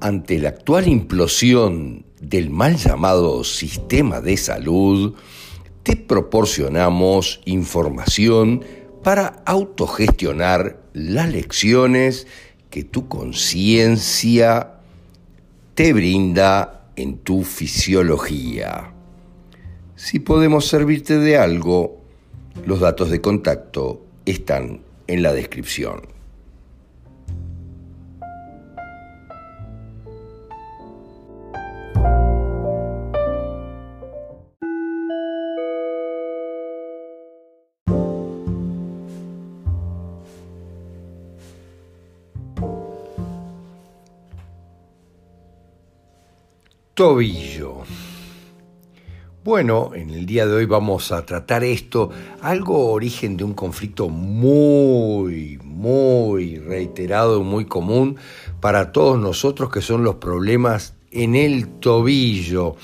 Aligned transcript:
ante 0.00 0.38
la 0.38 0.50
actual 0.50 0.88
implosión 0.88 2.04
del 2.20 2.50
mal 2.50 2.76
llamado 2.76 3.44
sistema 3.44 4.20
de 4.20 4.36
salud, 4.36 5.14
te 5.82 5.96
proporcionamos 5.96 7.40
información 7.44 8.64
para 9.02 9.42
autogestionar 9.46 10.80
las 10.92 11.30
lecciones 11.30 12.26
que 12.70 12.84
tu 12.84 13.08
conciencia 13.08 14.74
te 15.74 15.92
brinda 15.92 16.90
en 16.96 17.18
tu 17.18 17.44
fisiología. 17.44 18.92
Si 19.96 20.18
podemos 20.18 20.66
servirte 20.66 21.18
de 21.18 21.38
algo, 21.38 22.00
los 22.66 22.80
datos 22.80 23.10
de 23.10 23.20
contacto 23.20 24.04
están 24.26 24.82
en 25.06 25.22
la 25.22 25.32
descripción. 25.32 26.17
Tobillo. 46.98 47.84
Bueno, 49.44 49.92
en 49.94 50.10
el 50.10 50.26
día 50.26 50.48
de 50.48 50.54
hoy 50.54 50.64
vamos 50.64 51.12
a 51.12 51.24
tratar 51.24 51.62
esto, 51.62 52.10
algo 52.40 52.90
origen 52.90 53.36
de 53.36 53.44
un 53.44 53.54
conflicto 53.54 54.08
muy, 54.08 55.60
muy 55.62 56.58
reiterado, 56.58 57.44
muy 57.44 57.66
común 57.66 58.16
para 58.60 58.90
todos 58.90 59.16
nosotros, 59.16 59.70
que 59.70 59.80
son 59.80 60.02
los 60.02 60.16
problemas 60.16 60.96
en 61.12 61.36
el 61.36 61.68
tobillo, 61.68 62.74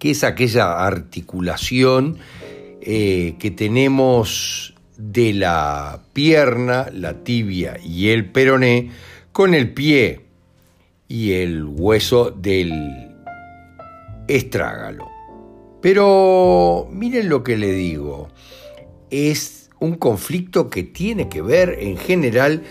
que 0.00 0.10
es 0.10 0.24
aquella 0.24 0.84
articulación 0.84 2.18
eh, 2.80 3.36
que 3.38 3.52
tenemos 3.52 4.74
de 4.96 5.32
la 5.32 6.00
pierna, 6.12 6.88
la 6.92 7.22
tibia 7.22 7.78
y 7.84 8.08
el 8.08 8.32
peroné 8.32 8.90
con 9.30 9.54
el 9.54 9.72
pie 9.72 10.22
y 11.06 11.34
el 11.34 11.62
hueso 11.62 12.32
del 12.32 13.11
estrágalo. 14.36 15.10
Pero 15.80 16.88
miren 16.90 17.28
lo 17.28 17.42
que 17.42 17.56
le 17.56 17.72
digo, 17.72 18.28
es 19.10 19.70
un 19.80 19.96
conflicto 19.96 20.70
que 20.70 20.84
tiene 20.84 21.28
que 21.28 21.42
ver 21.42 21.76
en 21.80 21.96
general 21.96 22.62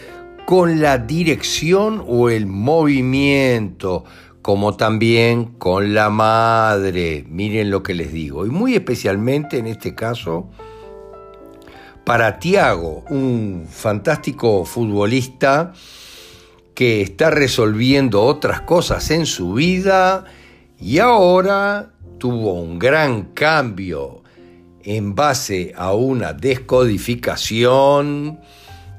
con 0.45 0.82
la 0.82 0.98
dirección 0.98 2.04
o 2.08 2.30
el 2.30 2.45
movimiento, 2.45 4.06
como 4.42 4.76
también 4.76 5.45
con 5.58 5.94
la 5.94 6.09
madre. 6.09 7.26
Miren 7.30 7.70
lo 7.70 7.84
que 7.84 7.94
les 7.94 8.12
digo. 8.12 8.45
Y 8.45 8.50
muy 8.50 8.76
especialmente 8.76 9.58
en 9.58 9.67
este 9.67 9.94
caso 9.94 10.50
para 12.06 12.39
Tiago, 12.39 13.04
un 13.09 13.67
fantástico 13.70 14.66
futbolista 14.66 15.73
que 16.73 17.02
está 17.02 17.30
resolviendo 17.30 18.23
otras 18.23 18.62
cosas 18.62 19.12
en 19.12 19.26
su 19.26 19.54
vida 19.54 20.26
y 20.82 20.98
ahora 20.98 21.92
tuvo 22.18 22.54
un 22.54 22.80
gran 22.80 23.34
cambio 23.34 24.24
en 24.84 25.14
base 25.14 25.73
a 25.76 25.94
una 25.94 26.34
descodificación 26.34 28.40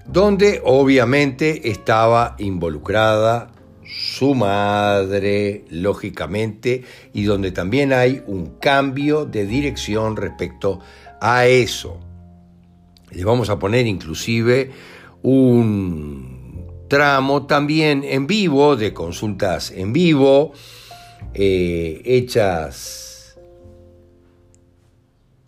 donde 0.06 0.62
obviamente 0.64 1.70
estaba 1.70 2.36
involucrada 2.38 3.50
su 3.84 4.34
madre, 4.34 5.64
lógicamente, 5.70 6.84
y 7.12 7.24
donde 7.24 7.50
también 7.50 7.92
hay 7.92 8.22
un 8.26 8.58
cambio 8.58 9.26
de 9.26 9.44
dirección 9.44 10.16
respecto 10.16 10.80
a 11.20 11.46
eso. 11.46 11.98
Le 13.10 13.24
vamos 13.24 13.50
a 13.50 13.58
poner 13.58 13.86
inclusive 13.86 14.70
un 15.22 16.86
tramo 16.88 17.46
también 17.46 18.02
en 18.04 18.26
vivo, 18.26 18.76
de 18.76 18.94
consultas 18.94 19.70
en 19.70 19.92
vivo, 19.92 20.52
eh, 21.34 22.02
hechas 22.04 23.38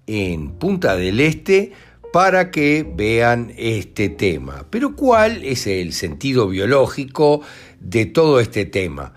en 0.06 0.52
Punta 0.52 0.96
del 0.96 1.20
Este 1.20 1.72
para 2.12 2.50
que 2.50 2.86
vean 2.88 3.52
este 3.56 4.08
tema. 4.08 4.66
Pero 4.70 4.94
¿cuál 4.94 5.44
es 5.44 5.66
el 5.66 5.92
sentido 5.92 6.46
biológico 6.46 7.40
de 7.80 8.06
todo 8.06 8.38
este 8.38 8.64
tema? 8.64 9.14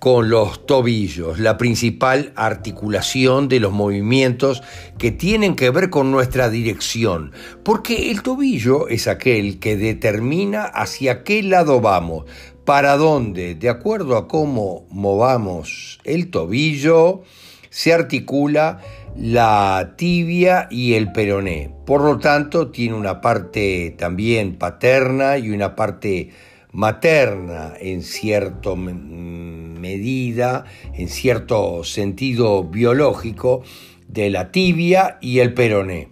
Con 0.00 0.30
los 0.30 0.66
tobillos, 0.66 1.38
la 1.38 1.58
principal 1.58 2.32
articulación 2.34 3.48
de 3.48 3.60
los 3.60 3.72
movimientos 3.72 4.62
que 4.98 5.12
tienen 5.12 5.54
que 5.54 5.70
ver 5.70 5.90
con 5.90 6.10
nuestra 6.10 6.48
dirección, 6.50 7.32
porque 7.62 8.10
el 8.10 8.22
tobillo 8.22 8.88
es 8.88 9.08
aquel 9.08 9.60
que 9.60 9.76
determina 9.76 10.64
hacia 10.64 11.22
qué 11.22 11.42
lado 11.42 11.80
vamos, 11.80 12.24
para 12.70 12.96
dónde, 12.96 13.56
de 13.56 13.68
acuerdo 13.68 14.16
a 14.16 14.28
cómo 14.28 14.86
movamos 14.90 15.98
el 16.04 16.30
tobillo, 16.30 17.24
se 17.68 17.92
articula 17.92 18.80
la 19.16 19.94
tibia 19.96 20.68
y 20.70 20.94
el 20.94 21.10
peroné. 21.10 21.74
Por 21.84 22.02
lo 22.02 22.20
tanto, 22.20 22.70
tiene 22.70 22.94
una 22.94 23.20
parte 23.20 23.96
también 23.98 24.54
paterna 24.54 25.36
y 25.36 25.50
una 25.50 25.74
parte 25.74 26.30
materna 26.70 27.72
en 27.80 28.04
cierta 28.04 28.76
medida, 28.76 30.64
en 30.94 31.08
cierto 31.08 31.82
sentido 31.82 32.62
biológico, 32.62 33.64
de 34.06 34.30
la 34.30 34.52
tibia 34.52 35.18
y 35.20 35.40
el 35.40 35.54
peroné. 35.54 36.10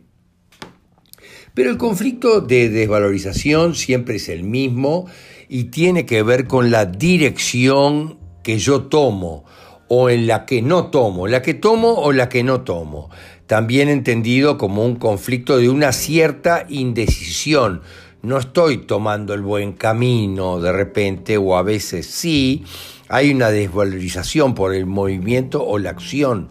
Pero 1.54 1.70
el 1.70 1.76
conflicto 1.76 2.40
de 2.40 2.68
desvalorización 2.68 3.76
siempre 3.76 4.16
es 4.16 4.28
el 4.28 4.42
mismo 4.42 5.06
y 5.48 5.64
tiene 5.64 6.06
que 6.06 6.22
ver 6.22 6.46
con 6.46 6.70
la 6.70 6.84
dirección 6.84 8.18
que 8.42 8.58
yo 8.58 8.82
tomo 8.82 9.44
o 9.88 10.10
en 10.10 10.26
la 10.26 10.44
que 10.44 10.60
no 10.60 10.86
tomo, 10.86 11.26
la 11.26 11.42
que 11.42 11.54
tomo 11.54 11.94
o 11.94 12.12
la 12.12 12.28
que 12.28 12.42
no 12.42 12.60
tomo. 12.60 13.10
También 13.46 13.88
entendido 13.88 14.58
como 14.58 14.84
un 14.84 14.96
conflicto 14.96 15.56
de 15.56 15.70
una 15.70 15.92
cierta 15.92 16.66
indecisión. 16.68 17.80
No 18.20 18.36
estoy 18.36 18.78
tomando 18.78 19.32
el 19.32 19.40
buen 19.40 19.72
camino 19.72 20.60
de 20.60 20.72
repente 20.72 21.38
o 21.38 21.56
a 21.56 21.62
veces 21.62 22.06
sí. 22.06 22.64
Hay 23.08 23.30
una 23.30 23.50
desvalorización 23.50 24.54
por 24.54 24.74
el 24.74 24.84
movimiento 24.84 25.64
o 25.64 25.78
la 25.78 25.90
acción 25.90 26.50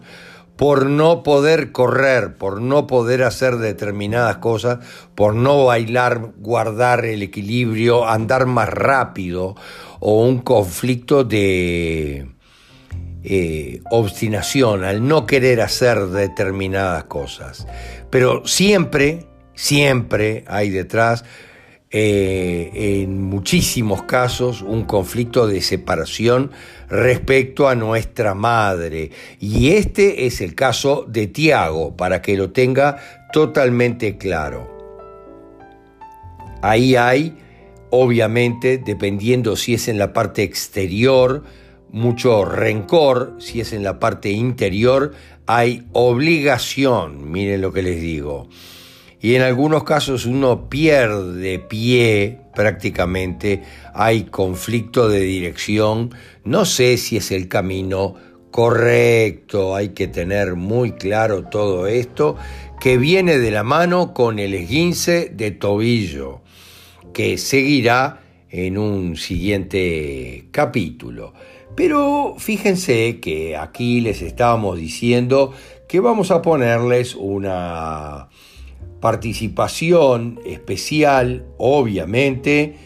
por 0.58 0.86
no 0.86 1.22
poder 1.22 1.70
correr, 1.70 2.34
por 2.36 2.60
no 2.60 2.88
poder 2.88 3.22
hacer 3.22 3.58
determinadas 3.58 4.38
cosas, 4.38 4.80
por 5.14 5.36
no 5.36 5.64
bailar, 5.66 6.32
guardar 6.36 7.04
el 7.04 7.22
equilibrio, 7.22 8.08
andar 8.08 8.46
más 8.46 8.68
rápido, 8.68 9.54
o 10.00 10.20
un 10.24 10.40
conflicto 10.40 11.22
de 11.22 12.26
eh, 13.22 13.82
obstinación, 13.92 14.82
al 14.82 15.06
no 15.06 15.26
querer 15.26 15.60
hacer 15.60 16.06
determinadas 16.08 17.04
cosas. 17.04 17.68
Pero 18.10 18.44
siempre, 18.44 19.28
siempre 19.54 20.44
hay 20.48 20.70
detrás 20.70 21.24
eh, 21.90 23.02
en 23.02 23.22
muchísimos 23.22 24.02
casos 24.02 24.60
un 24.60 24.84
conflicto 24.84 25.46
de 25.46 25.62
separación 25.62 26.50
respecto 26.90 27.66
a 27.66 27.74
nuestra 27.74 28.34
madre. 28.34 29.10
Y 29.40 29.70
este 29.70 30.26
es 30.26 30.42
el 30.42 30.54
caso 30.54 31.06
de 31.08 31.28
Tiago, 31.28 31.96
para 31.96 32.20
que 32.20 32.36
lo 32.36 32.50
tenga 32.50 32.98
totalmente 33.32 34.18
claro. 34.18 34.68
Ahí 36.60 36.94
hay, 36.94 37.38
obviamente, 37.88 38.76
dependiendo 38.76 39.56
si 39.56 39.72
es 39.74 39.88
en 39.88 39.96
la 39.96 40.12
parte 40.12 40.42
exterior, 40.42 41.42
mucho 41.90 42.44
rencor, 42.44 43.36
si 43.38 43.62
es 43.62 43.72
en 43.72 43.82
la 43.82 43.98
parte 43.98 44.30
interior, 44.30 45.12
hay 45.46 45.86
obligación, 45.92 47.30
miren 47.30 47.62
lo 47.62 47.72
que 47.72 47.82
les 47.82 47.98
digo 47.98 48.50
y 49.20 49.34
en 49.34 49.42
algunos 49.42 49.84
casos 49.84 50.26
uno 50.26 50.68
pierde 50.68 51.58
pie 51.58 52.40
prácticamente, 52.54 53.62
hay 53.94 54.24
conflicto 54.24 55.08
de 55.08 55.20
dirección, 55.20 56.14
no 56.44 56.64
sé 56.64 56.96
si 56.96 57.16
es 57.16 57.30
el 57.30 57.48
camino 57.48 58.14
correcto, 58.50 59.74
hay 59.74 59.90
que 59.90 60.08
tener 60.08 60.54
muy 60.54 60.92
claro 60.92 61.44
todo 61.44 61.86
esto, 61.86 62.36
que 62.80 62.96
viene 62.96 63.38
de 63.38 63.50
la 63.50 63.64
mano 63.64 64.14
con 64.14 64.38
el 64.38 64.54
esguince 64.54 65.30
de 65.34 65.50
tobillo, 65.50 66.40
que 67.12 67.38
seguirá 67.38 68.20
en 68.50 68.78
un 68.78 69.16
siguiente 69.16 70.46
capítulo. 70.50 71.34
Pero 71.76 72.36
fíjense 72.38 73.20
que 73.20 73.56
aquí 73.56 74.00
les 74.00 74.22
estábamos 74.22 74.78
diciendo 74.78 75.52
que 75.88 76.00
vamos 76.00 76.30
a 76.30 76.42
ponerles 76.42 77.14
una 77.14 78.28
participación 79.00 80.40
especial, 80.44 81.46
obviamente, 81.58 82.76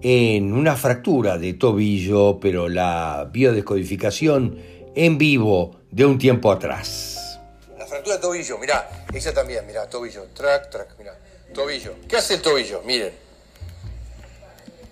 en 0.00 0.52
una 0.52 0.76
fractura 0.76 1.38
de 1.38 1.54
tobillo, 1.54 2.38
pero 2.40 2.68
la 2.68 3.28
biodescodificación 3.32 4.58
en 4.94 5.18
vivo 5.18 5.80
de 5.90 6.04
un 6.04 6.18
tiempo 6.18 6.52
atrás. 6.52 7.40
La 7.76 7.86
fractura 7.86 8.16
de 8.16 8.22
tobillo, 8.22 8.58
mirá, 8.58 9.06
esa 9.12 9.32
también, 9.32 9.66
mirá, 9.66 9.88
tobillo, 9.88 10.24
track, 10.34 10.70
track, 10.70 10.98
mirá, 10.98 11.18
tobillo. 11.52 11.94
¿Qué 12.08 12.16
hace 12.16 12.34
el 12.34 12.42
tobillo? 12.42 12.82
Miren. 12.84 13.12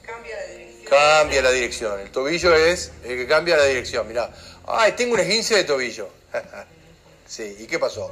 Cambia 0.02 0.37
la 0.37 0.52
dirección. 0.52 0.90
Cambia 0.90 1.43
la 1.43 1.50
dirección. 1.50 2.00
El 2.00 2.11
tobillo 2.11 2.55
es 2.55 2.93
el 3.05 3.17
que 3.17 3.26
cambia 3.26 3.56
la 3.56 3.64
dirección, 3.64 4.08
mirá. 4.08 4.31
Ay, 4.67 4.93
tengo 4.93 5.14
un 5.14 5.20
esguince 5.20 5.55
de 5.56 5.64
tobillo. 5.64 6.08
sí, 7.26 7.56
¿y 7.61 7.67
qué 7.67 7.78
pasó? 7.78 8.11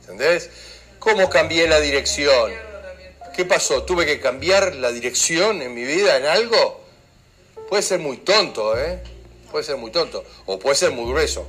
¿Entendés? 0.00 0.50
¿Cómo 1.02 1.28
cambié 1.28 1.66
la 1.66 1.80
dirección? 1.80 2.52
¿Qué 3.34 3.44
pasó? 3.44 3.82
¿Tuve 3.82 4.06
que 4.06 4.20
cambiar 4.20 4.76
la 4.76 4.92
dirección 4.92 5.60
en 5.60 5.74
mi 5.74 5.82
vida 5.82 6.16
en 6.16 6.26
algo? 6.26 6.80
Puede 7.68 7.82
ser 7.82 7.98
muy 7.98 8.18
tonto, 8.18 8.78
¿eh? 8.78 9.02
Puede 9.50 9.64
ser 9.64 9.78
muy 9.78 9.90
tonto. 9.90 10.24
O 10.46 10.60
puede 10.60 10.76
ser 10.76 10.92
muy 10.92 11.10
grueso. 11.10 11.44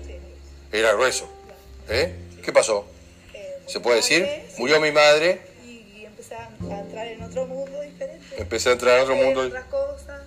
Era 0.71 0.93
grueso. 0.93 1.29
¿Eh? 1.87 2.15
¿Qué 2.43 2.51
pasó? 2.51 2.87
¿Se 3.67 3.79
puede 3.79 3.97
decir? 3.97 4.27
Murió 4.57 4.81
mi 4.81 4.91
madre, 4.91 5.41
Y, 5.63 6.03
empecé 6.03 6.33
a 6.33 6.49
entrar 6.79 7.07
en 7.07 7.21
otro 7.21 7.45
mundo 7.45 7.79
diferente. 7.81 8.35
empecé 8.35 8.69
a 8.69 8.71
entrar 8.71 8.97
en 8.97 9.03
otro 9.03 9.15
mundo. 9.15 9.41
otras 9.41 9.65
cosas. 9.65 10.21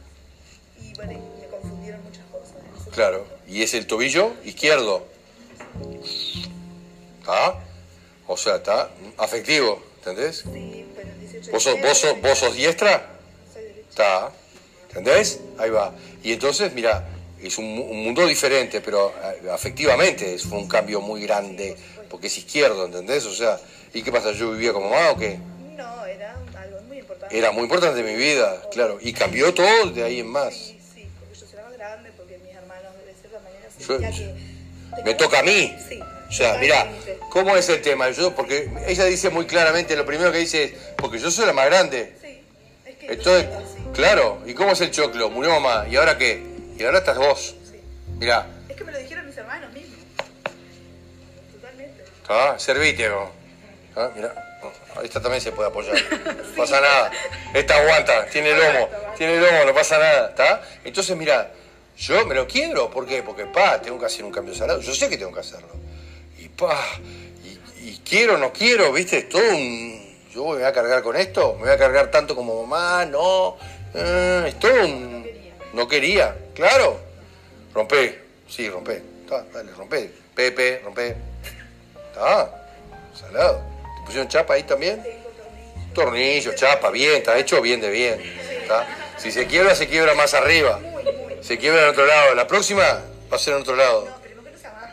Y 0.80 0.94
bueno, 0.94 1.20
me 1.40 1.46
confundieron 1.48 2.00
muchas 2.04 2.24
cosas. 2.26 2.94
Claro. 2.94 3.26
Y 3.48 3.64
es 3.64 3.74
el 3.74 3.88
tobillo 3.88 4.34
izquierdo. 4.44 5.04
¿Está? 7.18 7.65
O 8.26 8.36
sea, 8.36 8.56
está 8.56 8.88
afectivo, 9.18 9.82
¿entendés? 9.98 10.44
Sí, 10.52 10.84
el 11.00 11.20
18 11.20 11.46
de 11.46 11.52
¿Vos 11.52 11.62
sos, 11.62 11.80
vos 11.80 11.98
sos, 11.98 12.20
vos 12.20 12.38
sos 12.38 12.54
diestra? 12.56 13.06
soy 13.52 13.62
derecha. 13.62 13.88
Está. 13.90 14.30
¿Entendés? 14.88 15.40
Ahí 15.58 15.70
va. 15.70 15.92
Y 16.22 16.32
entonces, 16.32 16.72
mira, 16.72 17.06
es 17.40 17.58
un, 17.58 17.64
un 17.66 18.02
mundo 18.04 18.26
diferente, 18.26 18.80
pero 18.80 19.12
eh, 19.22 19.48
afectivamente 19.50 20.34
es 20.34 20.42
fue 20.44 20.58
un 20.58 20.66
cambio 20.68 21.00
muy 21.00 21.22
grande, 21.22 21.76
porque 22.10 22.26
es 22.28 22.38
izquierdo, 22.38 22.86
¿entendés? 22.86 23.24
O 23.26 23.34
sea, 23.34 23.60
¿y 23.92 24.02
qué 24.02 24.10
pasa? 24.10 24.32
¿Yo 24.32 24.50
vivía 24.52 24.72
como 24.72 24.88
mamá 24.90 25.10
o 25.10 25.16
qué? 25.16 25.38
No, 25.76 26.04
era 26.06 26.34
algo 26.56 26.80
muy 26.88 26.98
importante. 26.98 27.36
Era 27.38 27.50
muy 27.52 27.62
importante 27.64 28.00
en 28.00 28.06
mi 28.06 28.16
vida, 28.16 28.60
claro. 28.72 28.98
Y 29.00 29.12
cambió 29.12 29.52
todo 29.54 29.90
de 29.90 30.02
ahí 30.02 30.20
en 30.20 30.28
más. 30.28 30.54
Sí, 30.54 30.80
sí, 30.94 31.06
porque 31.20 31.38
yo 31.38 31.62
más 31.62 31.72
grande, 31.74 32.10
porque 32.16 32.38
mis 32.38 32.54
hermanos 32.54 32.92
de 33.06 33.14
cierta 33.20 33.38
manera 33.40 33.68
Yo- 33.78 33.98
que... 34.96 35.02
Me 35.04 35.14
toca 35.14 35.40
a 35.40 35.42
mí. 35.42 35.76
Sí. 35.88 36.00
O 36.00 36.32
sea, 36.32 36.54
totalmente. 36.54 37.05
¿Cómo 37.36 37.54
es 37.54 37.68
el 37.68 37.82
tema? 37.82 38.08
Yo, 38.12 38.34
porque 38.34 38.70
ella 38.86 39.04
dice 39.04 39.28
muy 39.28 39.44
claramente, 39.44 39.94
lo 39.94 40.06
primero 40.06 40.32
que 40.32 40.38
dice 40.38 40.64
es, 40.64 40.72
porque 40.96 41.18
yo 41.18 41.30
soy 41.30 41.44
la 41.44 41.52
más 41.52 41.66
grande. 41.66 42.16
Sí, 42.18 42.40
es 42.86 42.96
que 42.96 43.12
Entonces, 43.12 43.44
así. 43.54 43.76
claro, 43.92 44.40
¿y 44.46 44.54
cómo 44.54 44.72
es 44.72 44.80
el 44.80 44.90
choclo? 44.90 45.28
Murió 45.28 45.60
mamá, 45.60 45.86
¿y 45.86 45.96
ahora 45.96 46.16
qué? 46.16 46.42
Y 46.78 46.82
ahora 46.82 47.00
estás 47.00 47.18
vos. 47.18 47.54
Sí. 47.70 47.78
Mirá, 48.18 48.46
Es 48.70 48.76
que 48.76 48.84
me 48.84 48.92
lo 48.92 48.98
dijeron 48.98 49.26
mis 49.26 49.36
hermanos 49.36 49.70
mismos. 49.70 49.98
Totalmente. 51.52 52.04
¿está? 52.22 52.58
Servite, 52.58 53.06
vos. 53.10 53.28
¿Ah? 53.96 54.10
Mirá, 54.16 54.32
esta 55.04 55.20
también 55.20 55.42
se 55.42 55.52
puede 55.52 55.68
apoyar. 55.68 55.94
No 56.56 56.62
pasa 56.62 56.80
nada. 56.80 57.10
Esta 57.52 57.76
aguanta, 57.76 58.24
tiene 58.32 58.50
lomo, 58.56 58.88
tiene 59.18 59.38
lomo, 59.38 59.62
no 59.66 59.74
pasa 59.74 59.98
nada, 59.98 60.30
¿está? 60.30 60.62
Entonces, 60.84 61.14
mirá, 61.18 61.50
yo 61.98 62.24
me 62.24 62.34
lo 62.34 62.46
quiero, 62.48 62.88
¿por 62.88 63.06
qué? 63.06 63.22
Porque, 63.22 63.44
pa, 63.44 63.82
tengo 63.82 64.00
que 64.00 64.06
hacer 64.06 64.24
un 64.24 64.32
cambio 64.32 64.54
salado. 64.54 64.80
Yo 64.80 64.94
sé 64.94 65.10
que 65.10 65.18
tengo 65.18 65.32
que 65.34 65.40
hacerlo. 65.40 65.68
Y, 66.38 66.48
pa, 66.48 66.82
y, 67.88 68.00
quiero, 68.04 68.36
no 68.38 68.52
quiero, 68.52 68.92
¿viste? 68.92 69.18
Es 69.18 69.28
todo 69.28 69.48
un... 69.48 70.04
Yo 70.32 70.44
me 70.44 70.54
voy 70.54 70.62
a 70.62 70.72
cargar 70.72 71.02
con 71.02 71.16
esto, 71.16 71.54
me 71.54 71.64
voy 71.64 71.70
a 71.70 71.78
cargar 71.78 72.10
tanto 72.10 72.34
como 72.34 72.62
mamá, 72.66 73.04
no. 73.06 73.56
eh, 73.94 74.44
es 74.48 74.58
todo 74.58 74.84
un... 74.84 75.26
No 75.72 75.86
quería, 75.86 76.34
claro. 76.54 76.98
Rompé, 77.74 78.18
sí, 78.48 78.68
rompé. 78.68 79.02
Está, 79.22 79.44
dale, 79.52 79.72
rompé. 79.72 80.10
Pepe, 80.34 80.80
rompé. 80.84 81.16
Está, 82.10 82.68
salado. 83.14 83.62
¿Te 83.98 84.06
pusieron 84.06 84.28
chapa 84.28 84.54
ahí 84.54 84.62
también? 84.62 85.02
Tornillo, 85.94 86.54
chapa, 86.54 86.90
bien, 86.90 87.16
está 87.16 87.38
hecho 87.38 87.60
bien 87.60 87.80
de 87.80 87.90
bien. 87.90 88.20
¿está? 88.62 88.86
Si 89.18 89.30
se 89.30 89.46
quiebra, 89.46 89.74
se 89.74 89.86
quiebra 89.86 90.14
más 90.14 90.34
arriba. 90.34 90.80
Se 91.42 91.58
quiebra 91.58 91.84
en 91.84 91.88
otro 91.90 92.06
lado. 92.06 92.34
La 92.34 92.46
próxima 92.46 92.82
va 93.30 93.36
a 93.36 93.38
ser 93.38 93.54
en 93.54 93.60
otro 93.60 93.76
lado. 93.76 94.08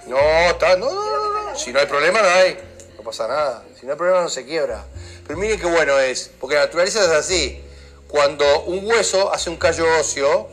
No, 0.07 0.15
no. 0.15 0.21
No, 0.21 0.49
está, 0.49 0.75
no, 0.77 0.91
no, 0.91 1.33
no, 1.33 1.51
no. 1.51 1.55
Si 1.57 1.71
no 1.71 1.79
hay 1.79 1.85
problema, 1.85 2.21
no 2.21 2.27
hay. 2.27 2.57
No 3.03 3.09
pasa 3.09 3.27
nada. 3.27 3.65
Si 3.77 3.85
no 3.85 3.91
hay 3.91 3.97
problema, 3.97 4.21
no 4.21 4.29
se 4.29 4.45
quiebra. 4.45 4.85
Pero 5.27 5.37
miren 5.37 5.59
qué 5.59 5.65
bueno 5.65 5.99
es, 5.99 6.31
porque 6.39 6.55
la 6.55 6.61
naturaleza 6.61 7.03
es 7.03 7.09
así. 7.09 7.61
Cuando 8.07 8.63
un 8.63 8.85
hueso 8.85 9.33
hace 9.33 9.49
un 9.49 9.57
callo 9.57 9.85
óseo, 9.99 10.49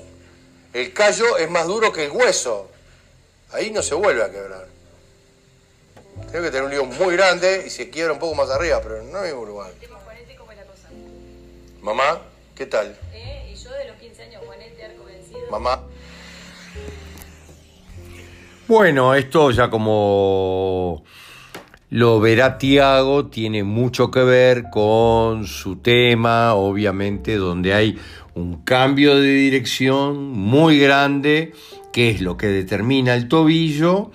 el 0.73 0.93
callo 0.93 1.39
es 1.39 1.49
más 1.49 1.69
duro 1.69 1.93
que 1.93 2.07
el 2.07 2.11
hueso. 2.11 2.69
Ahí 3.53 3.71
no 3.71 3.85
se 3.85 3.95
vuelve 3.95 4.25
a 4.25 4.33
quebrar. 4.33 4.67
Tengo 6.33 6.45
que 6.45 6.51
tener 6.51 6.65
un 6.65 6.71
lío 6.73 6.85
muy 6.87 7.15
grande 7.15 7.63
y 7.65 7.71
se 7.71 7.89
quiebra 7.89 8.15
un 8.15 8.19
poco 8.19 8.35
más 8.35 8.51
arriba, 8.51 8.81
pero 8.83 9.01
no 9.05 9.21
hay 9.21 9.31
lugar. 9.31 9.71
Tema 9.79 10.01
Juanete, 10.05 10.35
¿cómo 10.35 10.51
es 10.51 10.59
la 10.59 10.65
cosa? 10.65 10.89
Mamá, 11.83 12.21
¿qué 12.57 12.67
tal? 12.67 12.99
¿Eh? 13.13 13.53
Y 13.53 13.55
yo 13.55 13.71
de 13.71 13.85
los 13.85 13.97
15 13.97 14.23
años, 14.25 14.43
Juanete, 14.45 14.85
arco 14.85 15.05
vencido. 15.05 15.51
Mamá. 15.53 15.85
Bueno, 18.67 19.15
esto 19.15 19.53
ya 19.53 19.71
como 19.71 21.05
lo 21.91 22.21
verá 22.21 22.57
Tiago, 22.57 23.27
tiene 23.27 23.65
mucho 23.65 24.13
que 24.13 24.21
ver 24.21 24.71
con 24.71 25.47
su 25.47 25.77
tema, 25.77 26.55
obviamente, 26.55 27.35
donde 27.35 27.75
hay 27.75 27.99
un 28.35 28.63
cambio 28.63 29.17
de 29.17 29.29
dirección 29.33 30.31
muy 30.31 30.79
grande, 30.79 31.53
que 31.93 32.11
es 32.11 32.21
lo 32.21 32.37
que 32.37 32.47
determina 32.47 33.15
el 33.15 33.27
tobillo, 33.27 34.13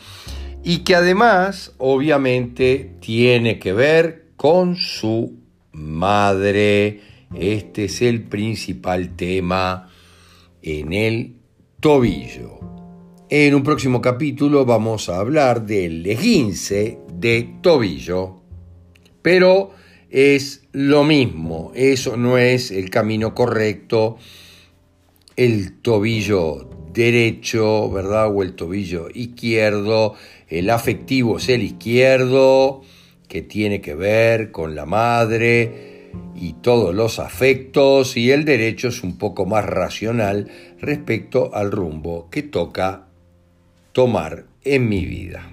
y 0.64 0.80
que 0.80 0.96
además, 0.96 1.74
obviamente, 1.78 2.96
tiene 3.02 3.60
que 3.60 3.74
ver 3.74 4.28
con 4.38 4.78
su 4.78 5.38
madre. 5.74 7.02
Este 7.36 7.86
es 7.86 8.02
el 8.02 8.24
principal 8.24 9.18
tema 9.18 9.90
en 10.62 10.94
el 10.94 11.36
tobillo. 11.82 12.65
En 13.38 13.54
un 13.54 13.64
próximo 13.64 14.00
capítulo 14.00 14.64
vamos 14.64 15.10
a 15.10 15.18
hablar 15.18 15.66
del 15.66 16.06
esguince 16.06 17.00
de 17.16 17.56
tobillo, 17.62 18.40
pero 19.22 19.72
es 20.10 20.64
lo 20.72 21.04
mismo, 21.04 21.74
eso 21.76 22.16
no 22.16 22.38
es 22.38 22.72
el 22.72 22.90
camino 22.90 23.36
correcto, 23.36 24.16
el 25.36 25.82
tobillo 25.82 26.70
derecho, 26.94 27.92
¿verdad? 27.92 28.34
O 28.34 28.42
el 28.42 28.56
tobillo 28.56 29.10
izquierdo, 29.14 30.16
el 30.48 30.70
afectivo 30.70 31.38
es 31.38 31.50
el 31.50 31.64
izquierdo, 31.64 32.84
que 33.28 33.42
tiene 33.42 33.82
que 33.82 33.96
ver 33.96 34.52
con 34.52 34.76
la 34.76 34.86
madre 34.86 36.10
y 36.38 36.54
todos 36.54 36.96
los 36.96 37.20
afectos, 37.20 38.16
y 38.16 38.32
el 38.32 38.46
derecho 38.46 38.88
es 38.88 39.04
un 39.04 39.18
poco 39.18 39.46
más 39.46 39.66
racional 39.66 40.50
respecto 40.80 41.54
al 41.54 41.74
rumbo 41.74 42.30
que 42.30 42.42
toca 42.42 43.10
tomar 43.96 44.44
en 44.66 44.90
mi 44.90 45.06
vida. 45.06 45.50